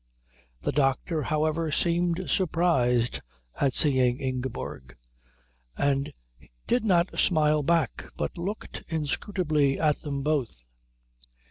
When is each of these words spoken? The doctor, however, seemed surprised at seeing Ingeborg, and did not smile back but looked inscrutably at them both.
The 0.63 0.71
doctor, 0.71 1.21
however, 1.21 1.71
seemed 1.71 2.27
surprised 2.27 3.19
at 3.59 3.75
seeing 3.75 4.17
Ingeborg, 4.17 4.95
and 5.77 6.11
did 6.65 6.83
not 6.83 7.19
smile 7.19 7.61
back 7.61 8.05
but 8.17 8.35
looked 8.35 8.81
inscrutably 8.87 9.79
at 9.79 9.97
them 9.97 10.23
both. 10.23 10.63